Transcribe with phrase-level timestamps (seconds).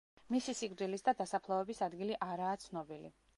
[0.35, 3.15] მისი სიკვდილის და დასაფლავების ადგილი არაა ცნობილი.